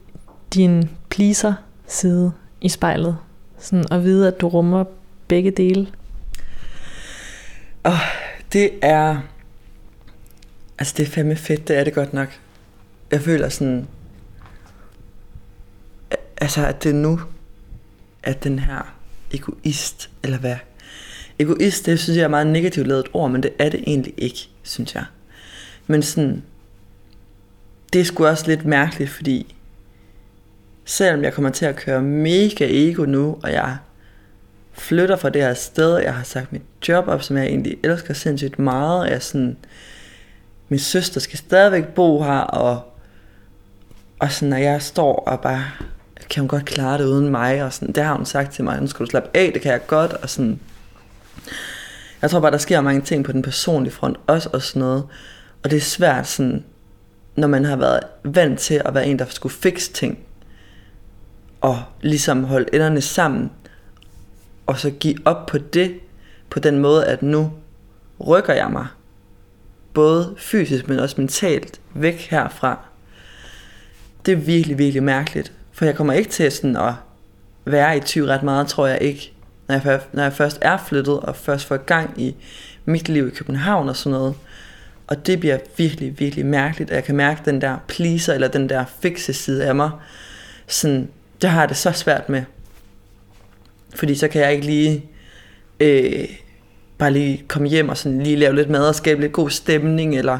[0.55, 1.55] din pleaser
[1.87, 3.18] side i spejlet
[3.59, 4.85] Sådan at vide, at du rummer
[5.28, 5.89] begge dele.
[7.85, 7.93] Oh,
[8.53, 9.18] det er...
[10.78, 12.28] Altså, det er fandme fedt, det er det godt nok.
[13.11, 13.89] Jeg føler sådan...
[16.37, 17.20] Altså, at det er nu,
[18.22, 18.95] at den her
[19.32, 20.57] egoist, eller hvad?
[21.39, 24.49] Egoist, det synes jeg er meget negativt lavet ord, men det er det egentlig ikke,
[24.62, 25.05] synes jeg.
[25.87, 26.43] Men sådan...
[27.93, 29.55] Det er sgu også lidt mærkeligt, fordi
[30.85, 33.76] selvom jeg kommer til at køre mega ego nu, og jeg
[34.72, 37.76] flytter fra det her sted, og jeg har sagt mit job op, som jeg egentlig
[37.85, 39.57] elsker sindssygt meget, og jeg sådan,
[40.68, 42.95] min søster skal stadigvæk bo her, og,
[44.18, 45.64] og sådan, når jeg står og bare,
[46.30, 48.80] kan hun godt klare det uden mig, og sådan, det har hun sagt til mig,
[48.80, 50.61] nu skal du slappe af, det kan jeg godt, og sådan,
[52.22, 55.05] jeg tror bare, der sker mange ting på den personlige front også, og sådan noget,
[55.62, 56.64] og det er svært sådan,
[57.37, 60.18] når man har været vant til at være en, der skulle fikse ting,
[61.61, 63.51] og ligesom holde enderne sammen,
[64.66, 65.95] og så give op på det,
[66.51, 67.53] på den måde, at nu
[68.26, 68.87] rykker jeg mig,
[69.95, 72.78] både fysisk, men også mentalt, væk herfra.
[74.26, 76.95] Det er virkelig, virkelig mærkeligt, for jeg kommer ikke til sådan at
[77.64, 79.34] være i 20 ret meget, tror jeg ikke,
[79.68, 82.34] når jeg, når jeg først er flyttet, og først får gang i
[82.84, 84.34] mit liv i København og sådan noget.
[85.06, 88.68] Og det bliver virkelig, virkelig mærkeligt, at jeg kan mærke den der pleaser, eller den
[88.68, 89.90] der fikse side af mig.
[90.66, 91.08] Sådan,
[91.42, 92.42] det har jeg det så svært med.
[93.94, 95.04] Fordi så kan jeg ikke lige
[95.80, 96.28] øh,
[96.98, 100.18] bare lige komme hjem og sådan lige lave lidt mad og skabe lidt god stemning,
[100.18, 100.38] eller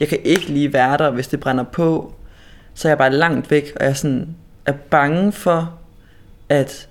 [0.00, 2.14] jeg kan ikke lige være der, hvis det brænder på.
[2.74, 5.78] Så er jeg bare langt væk, og jeg sådan er bange for,
[6.48, 6.88] at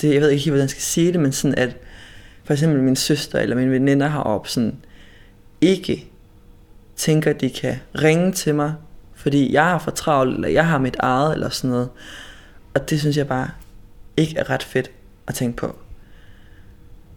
[0.00, 1.76] det, jeg ved ikke helt, hvordan jeg skal sige det, men sådan at
[2.44, 4.76] for eksempel min søster eller mine veninder heroppe sådan
[5.60, 6.10] ikke
[6.96, 8.74] tænker, at de kan ringe til mig,
[9.14, 11.88] fordi jeg har for travlt, eller jeg har mit eget, eller sådan noget.
[12.74, 13.50] Og det synes jeg bare
[14.16, 14.90] ikke er ret fedt
[15.26, 15.78] at tænke på.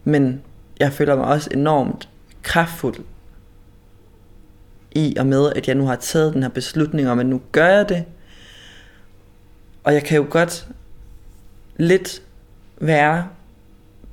[0.04, 0.42] Men
[0.80, 2.08] jeg føler mig også enormt
[2.42, 3.04] kraftfuld
[4.94, 7.68] i og med, at jeg nu har taget den her beslutning om, at nu gør
[7.68, 8.04] jeg det.
[9.84, 10.68] Og jeg kan jo godt
[11.76, 12.22] lidt
[12.78, 13.28] være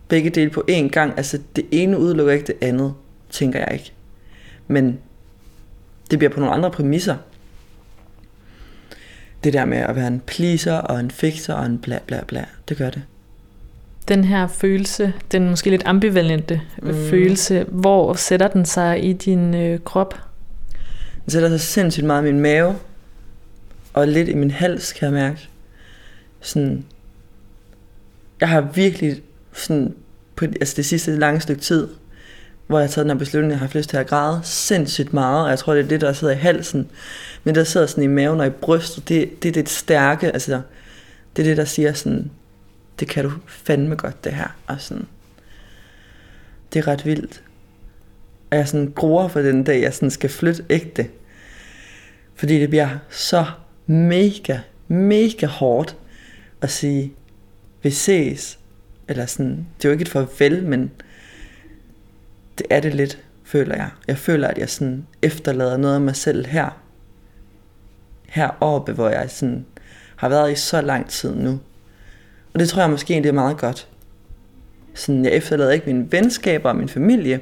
[0.08, 1.14] begge dele på én gang.
[1.18, 2.94] Altså det ene udelukker ikke det andet,
[3.30, 3.92] tænker jeg ikke.
[4.68, 5.00] Men
[6.12, 7.16] det bliver på nogle andre præmisser.
[9.44, 12.46] Det der med at være en pleaser og en fixer og en bla bla bla,
[12.70, 13.04] det gør det.
[14.08, 16.94] Den her følelse, den måske lidt ambivalente mm.
[17.10, 20.20] følelse, hvor sætter den sig i din øh, krop?
[21.26, 22.76] Den sætter sig sindssygt meget i min mave,
[23.94, 25.50] og lidt i min hals, kan jeg mærke.
[26.42, 26.86] Sådan,
[28.42, 29.22] jeg har virkelig
[29.54, 29.96] sådan,
[30.36, 31.88] på altså det sidste lange stykke tid,
[32.68, 35.14] hvor jeg har taget den her beslutning, jeg har haft lyst til at græde sindssygt
[35.14, 36.90] meget, og jeg tror, det er det, der sidder i halsen.
[37.44, 40.62] Men der sidder sådan i maven og i brystet, det, det er det stærke, altså,
[41.36, 42.32] det er det, der siger sådan,
[43.00, 44.58] det kan du fandme godt, det her.
[44.68, 45.08] Og sådan,
[46.74, 47.44] det er ret vildt.
[48.52, 51.08] Og jeg sådan gruer for den dag, jeg sådan skal flytte ægte.
[52.36, 53.46] Fordi det bliver så
[53.86, 55.96] mega, mega hårdt
[56.62, 57.14] at sige,
[57.84, 58.60] vi ses.
[59.08, 60.92] Eller sådan, det er jo ikke et farvel, men
[62.58, 63.90] det er det lidt, føler jeg.
[64.08, 66.82] Jeg føler, at jeg sådan efterlader noget af mig selv her.
[68.30, 69.66] Heroppe, hvor jeg sådan
[70.16, 71.60] har været i så lang tid nu.
[72.54, 73.88] Og det tror jeg måske egentlig er meget godt.
[74.94, 77.42] Sådan, jeg efterlader ikke mine venskaber og min familie,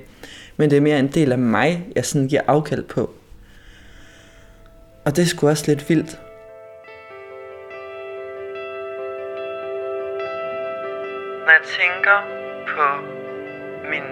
[0.57, 3.13] men det er mere en del af mig, jeg sådan giver afkald på.
[5.05, 6.19] Og det er sgu også lidt vildt.
[11.49, 12.17] Når jeg tænker
[12.67, 12.85] på
[13.91, 14.03] min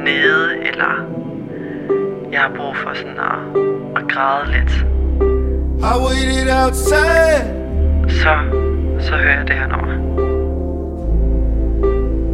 [0.05, 0.93] nede, eller
[2.33, 4.73] jeg har brug for sådan at, at græde lidt,
[5.81, 7.45] I waited outside.
[8.09, 8.35] så,
[9.01, 9.95] så hører jeg det her nummer.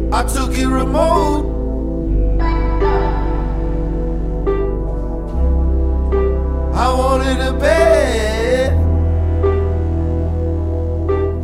[0.09, 1.56] I took it remote.
[6.79, 8.71] I wanted a bed.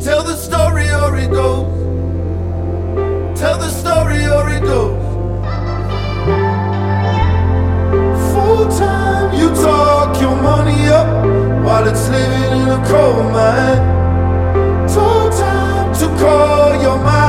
[0.00, 1.66] Tell the story or it goes.
[3.40, 5.02] Tell the story or it goes.
[8.32, 11.08] Full time, you talk your money up
[11.64, 13.82] while it's living in a coal mine.
[14.86, 17.23] Took time to call your mind.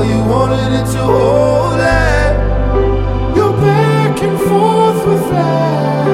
[0.00, 3.36] girl, you wanted it to hold that.
[3.36, 6.06] You're back and forth with that.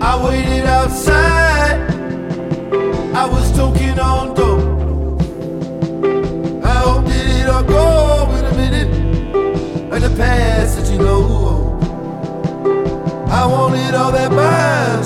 [0.00, 1.80] I waited outside.
[3.14, 5.20] I was talking on dope.
[6.64, 8.90] I hope that it all go in a minute.
[9.92, 11.78] And the past that you know.
[13.28, 15.03] I wanted all that mine.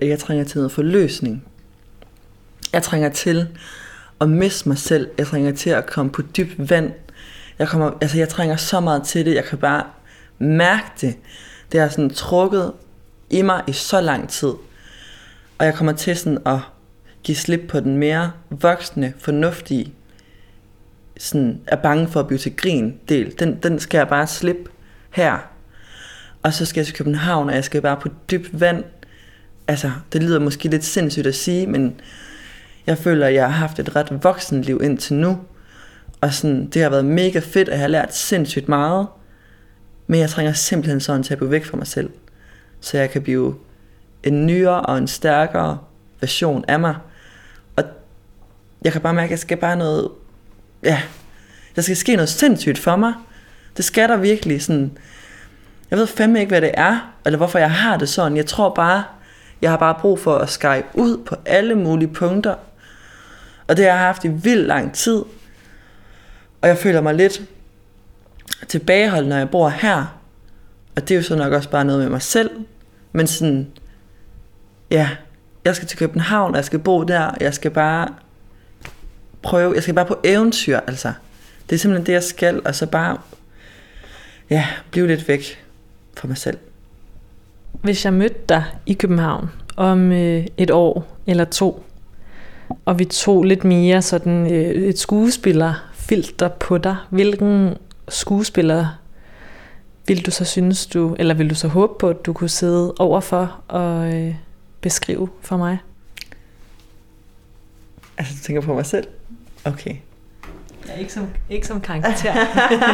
[0.00, 1.44] At jeg trænger til noget forløsning.
[2.72, 3.48] Jeg trænger til
[4.20, 5.08] at miste mig selv.
[5.18, 6.92] Jeg trænger til at komme på dybt vand.
[7.58, 9.34] Jeg, kommer, altså jeg trænger så meget til det.
[9.34, 9.84] Jeg kan bare
[10.38, 11.16] mærke det.
[11.72, 12.72] Det har sådan trukket
[13.30, 14.52] i mig i så lang tid.
[15.58, 16.58] Og jeg kommer til sådan at
[17.22, 19.94] give slip på den mere voksne, fornuftige,
[21.18, 23.38] sådan er bange for at blive til grin del.
[23.38, 24.70] Den, den skal jeg bare slippe
[25.10, 25.38] her.
[26.42, 28.84] Og så skal jeg til København, og jeg skal bare på dybt vand.
[29.68, 32.00] Altså, det lyder måske lidt sindssygt at sige, men
[32.86, 35.38] jeg føler, at jeg har haft et ret voksen liv indtil nu.
[36.20, 39.06] Og sådan, det har været mega fedt, at jeg har lært sindssygt meget.
[40.06, 42.10] Men jeg trænger simpelthen sådan til at blive væk fra mig selv.
[42.80, 43.54] Så jeg kan blive
[44.22, 45.78] en nyere og en stærkere
[46.20, 46.96] version af mig.
[47.76, 47.84] Og
[48.84, 50.08] jeg kan bare mærke, at jeg skal bare noget...
[50.82, 51.02] Ja,
[51.76, 53.14] der skal ske noget sindssygt for mig.
[53.76, 54.98] Det skal der virkelig sådan...
[55.90, 58.36] Jeg ved fandme ikke, hvad det er, eller hvorfor jeg har det sådan.
[58.36, 59.04] Jeg tror bare,
[59.64, 62.54] jeg har bare brug for at skype ud på alle mulige punkter.
[63.66, 65.22] Og det har jeg haft i vild lang tid.
[66.60, 67.42] Og jeg føler mig lidt
[68.68, 70.20] tilbageholdt, når jeg bor her.
[70.96, 72.50] Og det er jo så nok også bare noget med mig selv.
[73.12, 73.70] Men sådan,
[74.90, 75.10] ja,
[75.64, 78.08] jeg skal til København, og jeg skal bo der, og jeg skal bare
[79.42, 81.12] prøve, jeg skal bare på eventyr, altså.
[81.70, 83.18] Det er simpelthen det, jeg skal, og så bare,
[84.50, 85.64] ja, blive lidt væk
[86.16, 86.58] fra mig selv.
[87.82, 91.84] Hvis jeg mødte dig i København om øh, et år eller to,
[92.84, 97.74] og vi tog lidt mere sådan øh, et skuespillerfilter på dig, hvilken
[98.08, 98.86] skuespiller
[100.06, 102.94] vil du så synes du, eller vil du så håbe på, at du kunne sidde
[102.98, 104.34] overfor og øh,
[104.80, 105.78] beskrive for mig?
[108.18, 109.06] Altså, du tænker på mig selv?
[109.64, 109.96] Okay.
[110.88, 112.34] Ja, ikke som, ikke som karakter,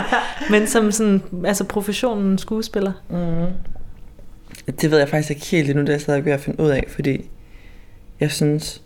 [0.52, 2.92] men som sådan, altså professionen skuespiller.
[3.08, 3.69] Mm.
[4.66, 6.70] Det ved jeg faktisk ikke helt endnu, det er jeg stadig ved at finde ud
[6.70, 7.30] af, fordi
[8.20, 8.82] jeg synes,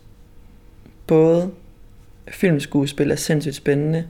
[1.07, 1.51] både
[2.27, 4.07] filmskuespil er sindssygt spændende,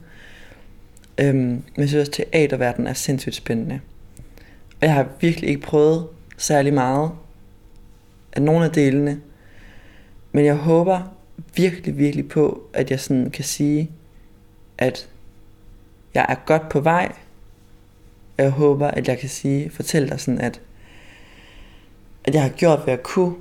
[1.18, 3.80] øhm, men jeg synes også, teaterverdenen er sindssygt spændende.
[4.82, 7.12] Og jeg har virkelig ikke prøvet særlig meget
[8.34, 9.22] af nogle af delene,
[10.32, 11.16] men jeg håber
[11.56, 13.92] virkelig, virkelig på, at jeg sådan kan sige,
[14.78, 15.10] at
[16.14, 17.12] jeg er godt på vej.
[18.38, 20.62] Jeg håber, at jeg kan sige, fortælle dig sådan, at,
[22.26, 23.36] at jeg har gjort, hvad jeg kunne,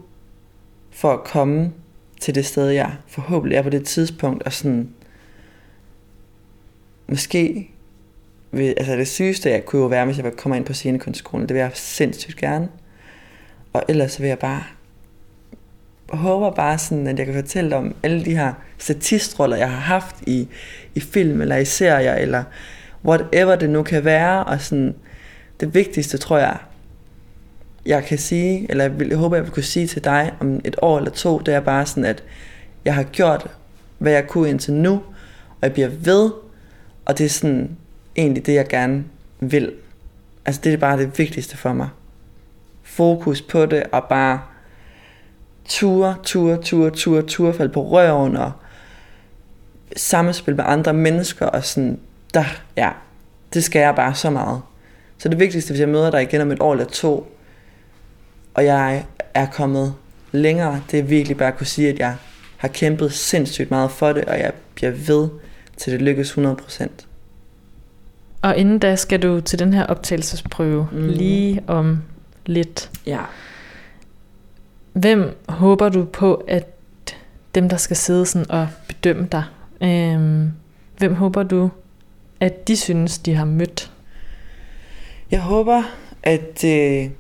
[0.91, 1.73] for at komme
[2.21, 4.89] til det sted, jeg forhåbentlig er på det tidspunkt, og sådan,
[7.09, 7.71] måske,
[8.51, 11.55] vil, altså det sygeste, jeg kunne jo være, hvis jeg kommer ind på scenekunstskolen, det
[11.55, 12.69] vil jeg sindssygt gerne.
[13.73, 14.63] Og ellers vil jeg bare
[16.09, 20.17] håber bare sådan, at jeg kan fortælle om alle de her statistroller, jeg har haft
[20.27, 20.49] i,
[20.95, 22.45] i film eller i serier, eller
[23.05, 24.45] whatever det nu kan være.
[24.45, 24.95] Og sådan,
[25.61, 26.57] det vigtigste, tror jeg,
[27.87, 30.61] jeg kan sige, eller jeg, vil, jeg håber, jeg vil kunne sige til dig om
[30.65, 32.25] et år eller to, det er bare sådan, at
[32.85, 33.47] jeg har gjort,
[33.99, 34.93] hvad jeg kunne indtil nu,
[35.51, 36.31] og jeg bliver ved,
[37.05, 37.77] og det er sådan
[38.17, 39.05] egentlig det, jeg gerne
[39.41, 39.73] vil.
[40.47, 41.89] Altså det er bare det vigtigste for mig.
[42.83, 44.41] Fokus på det, og bare
[45.65, 48.53] ture, ture, ture, ture, ture, falde på røven, og
[49.97, 51.99] samspil med andre mennesker, og sådan,
[52.35, 52.45] der,
[52.77, 52.91] ja,
[53.55, 54.63] det skal jeg bare så meget.
[55.19, 57.34] Så det vigtigste, hvis jeg møder dig igen om et år eller to,
[58.55, 59.95] og jeg er kommet
[60.33, 62.17] længere, det er virkelig bare at kunne sige, at jeg
[62.57, 65.29] har kæmpet sindssygt meget for det, og jeg bliver ved
[65.77, 66.89] til det lykkes 100%.
[68.43, 71.09] Og inden da skal du til den her optagelsesprøve mm.
[71.09, 72.03] lige om
[72.47, 72.91] lidt.
[73.07, 73.21] Ja.
[74.93, 76.67] Hvem håber du på, at
[77.55, 79.45] dem, der skal sidde sådan og bedømme dig,
[79.83, 80.53] øhm,
[80.99, 81.71] hvem håber du,
[82.41, 83.93] at de synes, de har mødt?
[85.31, 85.83] Jeg håber,
[86.23, 87.11] at øh,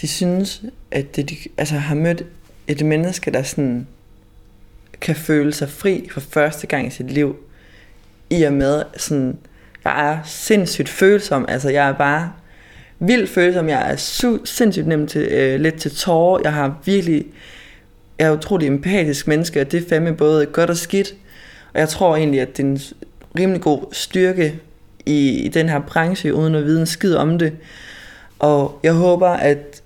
[0.00, 2.24] de synes, at det, de altså, har mødt
[2.68, 3.86] et menneske, der sådan
[5.00, 7.36] kan føle sig fri for første gang i sit liv.
[8.30, 9.38] I og med, sådan,
[9.84, 11.44] jeg er sindssygt følsom.
[11.48, 12.32] Altså, jeg er bare
[12.98, 13.68] vildt følsom.
[13.68, 16.40] Jeg er su- sindssygt nem til, øh, lidt til tårer.
[16.44, 17.26] Jeg har virkelig,
[18.18, 21.14] jeg er utrolig empatisk menneske, og det er fandme både godt og skidt.
[21.74, 22.80] Og jeg tror egentlig, at det er en
[23.38, 24.58] rimelig god styrke
[25.06, 27.52] i, i den her branche, uden at vide en skid om det.
[28.38, 29.82] Og jeg håber, at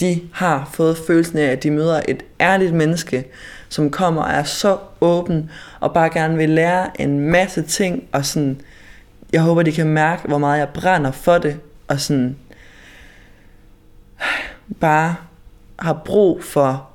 [0.00, 3.24] de har fået følelsen af, at de møder et ærligt menneske,
[3.68, 8.26] som kommer og er så åben, og bare gerne vil lære en masse ting, og
[8.26, 8.60] sådan,
[9.32, 12.36] jeg håber, de kan mærke, hvor meget jeg brænder for det, og sådan,
[14.80, 15.14] bare
[15.78, 16.88] har brug for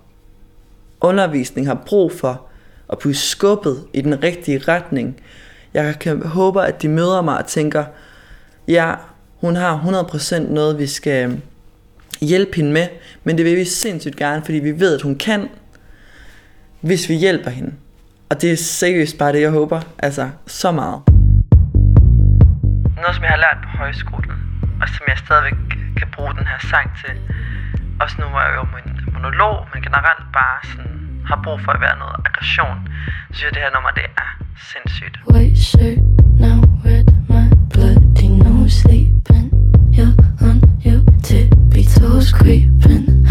[1.02, 2.42] undervisning, har brug for
[2.90, 5.22] at blive skubbet i den rigtige retning.
[5.74, 7.86] Jeg kan håber, at de møder mig og tænker,
[8.68, 8.94] ja,
[9.36, 11.42] hun har 100% noget, vi skal
[12.22, 12.88] hjælpe hende med,
[13.24, 15.50] men det vil vi sindssygt gerne, fordi vi ved, at hun kan,
[16.82, 17.74] hvis vi hjælper hende.
[18.30, 19.82] Og det er seriøst bare det, jeg håber.
[20.00, 21.02] Altså, så meget.
[23.02, 24.32] Noget, som jeg har lært på højskolen,
[24.82, 25.58] og som jeg stadigvæk
[25.98, 27.14] kan bruge den her sang til.
[28.02, 30.98] Også nu var jeg jo min monolog, men generelt bare sådan,
[31.30, 32.78] har brug for at være noget aggression.
[33.32, 34.30] Så synes jeg, det her nummer, det er
[34.72, 35.16] sindssygt.
[35.32, 36.00] White shirt,
[36.44, 39.48] now red, my bloody nose sleeping.
[39.98, 40.16] You're
[40.48, 41.61] on your tippy
[42.02, 43.28] Those creeping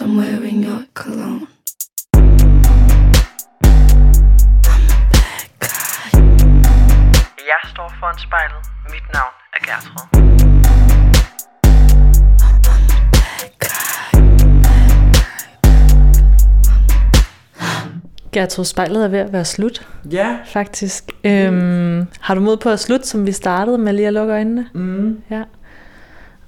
[0.00, 1.46] I'm wearing your cologne.
[7.52, 8.62] Jeg står foran spejlet.
[8.92, 11.16] Mit navn er Gertrud.
[18.32, 20.36] Gertrud, spejlet er ved at være slut, Ja.
[20.46, 21.04] faktisk.
[21.24, 24.66] Øhm, har du mod på at slutte, som vi startede med lige at lukke øjnene?
[24.74, 25.22] Mm.
[25.30, 25.42] Ja.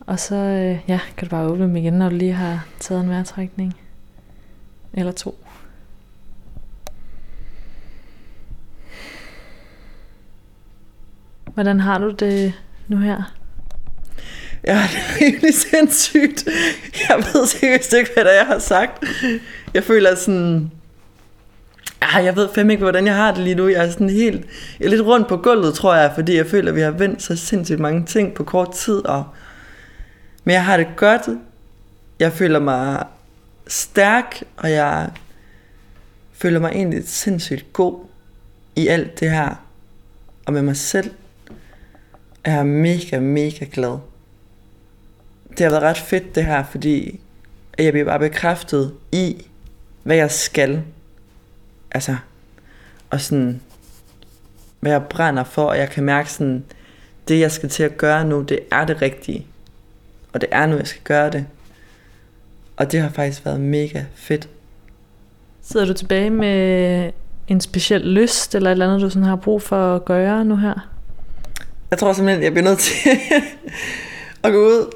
[0.08, 3.04] Og så øh, ja, kan du bare åbne dem igen, når du lige har taget
[3.04, 3.76] en vejrtrækning.
[4.92, 5.44] Eller to.
[11.54, 12.54] Hvordan har du det
[12.88, 13.34] nu her?
[14.66, 16.48] Ja, det er rimelig sindssygt.
[17.08, 19.04] Jeg ved seriøst ikke, hvad der jeg har sagt.
[19.74, 20.70] Jeg føler sådan...
[22.00, 23.68] Ah, jeg ved fandme ikke, hvordan jeg har det lige nu.
[23.68, 24.46] Jeg er sådan helt...
[24.80, 27.22] Jeg er lidt rundt på gulvet, tror jeg, fordi jeg føler, at vi har vendt
[27.22, 29.06] så sindssygt mange ting på kort tid.
[29.06, 29.24] Og...
[30.48, 31.22] Men jeg har det godt.
[32.18, 33.06] Jeg føler mig
[33.66, 35.10] stærk, og jeg
[36.32, 38.04] føler mig egentlig sindssygt god
[38.76, 39.64] i alt det her.
[40.46, 41.10] Og med mig selv.
[42.46, 43.98] Jeg er mega, mega glad
[45.58, 47.20] det har været ret fedt det her, fordi
[47.78, 49.46] jeg bliver bare bekræftet i,
[50.02, 50.82] hvad jeg skal.
[51.90, 52.16] Altså,
[53.10, 53.60] og sådan,
[54.80, 56.64] hvad jeg brænder for, og jeg kan mærke sådan,
[57.28, 59.46] det jeg skal til at gøre nu, det er det rigtige.
[60.32, 61.46] Og det er nu, jeg skal gøre det.
[62.76, 64.48] Og det har faktisk været mega fedt.
[65.62, 67.12] Sidder du tilbage med
[67.48, 70.56] en speciel lyst, eller et eller andet, du sådan har brug for at gøre nu
[70.56, 70.88] her?
[71.90, 73.10] Jeg tror simpelthen, jeg bliver nødt til
[74.44, 74.92] at gå ud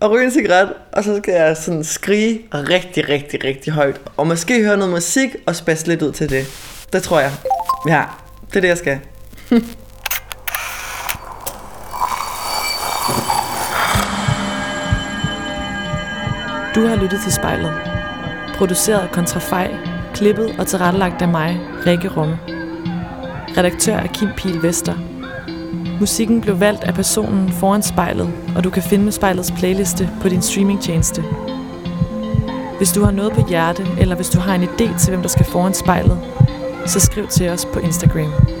[0.00, 4.00] og ryge en cigaret, og så skal jeg sådan skrige rigtig, rigtig, rigtig højt.
[4.16, 6.46] Og måske høre noget musik og spasse lidt ud til det.
[6.92, 7.32] Det tror jeg.
[7.88, 8.04] Ja,
[8.50, 8.98] det er det, jeg skal.
[16.80, 17.72] Du har lyttet til spejlet.
[18.54, 19.74] Produceret af Kontrafej,
[20.14, 22.38] klippet og tilrettelagt af mig, Rikke Rumme.
[23.56, 24.94] Redaktør er Kim Pil Vester.
[26.00, 30.42] Musikken blev valgt af personen foran spejlet, og du kan finde spejlets playliste på din
[30.42, 31.24] streamingtjeneste.
[32.78, 35.28] Hvis du har noget på hjerte, eller hvis du har en idé til, hvem der
[35.28, 36.18] skal foran spejlet,
[36.86, 38.59] så skriv til os på Instagram.